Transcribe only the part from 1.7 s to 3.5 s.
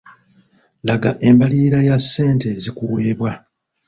ya ssente ezikuweebwa.